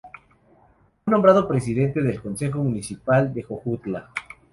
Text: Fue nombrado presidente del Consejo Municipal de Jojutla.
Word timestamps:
Fue 1.05 1.11
nombrado 1.11 1.47
presidente 1.47 2.01
del 2.01 2.19
Consejo 2.23 2.57
Municipal 2.63 3.31
de 3.31 3.43
Jojutla. 3.43 4.09